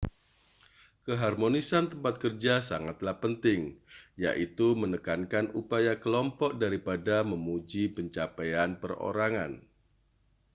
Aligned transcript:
keharmonisan 1.05 1.85
tempat 1.93 2.15
kerja 2.23 2.55
sangatlah 2.69 3.15
penting 3.23 3.61
yaitu 4.25 4.67
menekankan 4.81 5.45
upaya 5.59 5.93
kelompok 6.03 6.51
daripada 6.63 7.15
memuji 7.31 7.83
pencapaian 7.95 8.69
perorangan 8.81 9.51